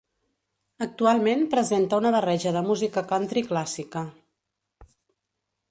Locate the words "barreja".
2.17-2.55